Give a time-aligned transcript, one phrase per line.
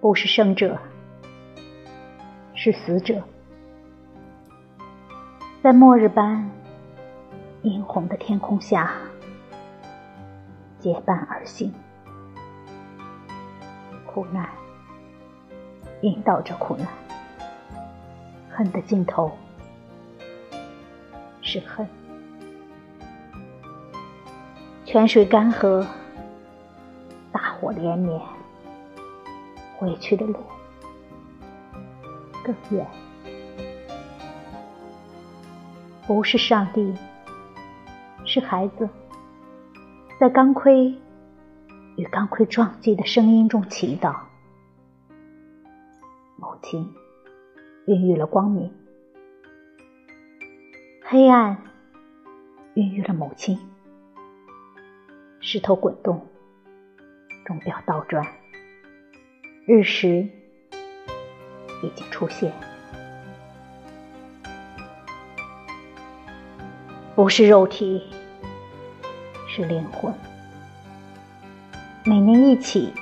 [0.00, 0.78] 不是生者，
[2.54, 3.22] 是死者，
[5.62, 6.50] 在末日般
[7.60, 8.92] 殷红的天空下
[10.78, 11.70] 结伴而行，
[14.06, 14.48] 苦难
[16.00, 16.88] 引导着苦难，
[18.50, 19.30] 恨的尽头
[21.42, 21.86] 是恨，
[24.86, 25.86] 泉水干涸，
[27.30, 28.18] 大火连绵。
[29.80, 30.34] 回去的路
[32.44, 32.86] 更远，
[36.06, 36.94] 不是上帝，
[38.26, 38.86] 是孩子，
[40.18, 40.94] 在钢盔
[41.96, 44.14] 与钢盔撞击的声音中祈祷。
[46.36, 46.94] 母亲
[47.86, 48.70] 孕育了光明，
[51.02, 51.56] 黑暗
[52.74, 53.58] 孕育了母亲。
[55.40, 56.26] 石头滚动，
[57.46, 58.39] 钟表倒转。
[59.72, 60.26] 日食
[61.80, 62.50] 已经出现，
[67.14, 68.02] 不是肉体，
[69.46, 70.12] 是灵魂。
[72.02, 72.92] 每年一起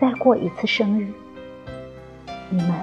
[0.00, 1.06] 再过一次生日，
[2.48, 2.74] 你们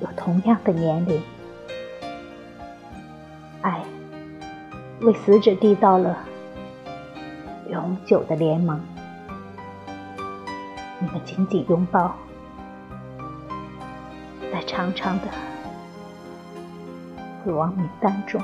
[0.00, 1.22] 有同样的年龄，
[3.62, 3.84] 爱
[5.00, 6.18] 为死者缔造了
[7.70, 8.95] 永久的联盟。
[10.98, 12.14] 你们紧紧拥抱，
[14.52, 15.24] 在长长的
[17.44, 18.40] 死亡名单中。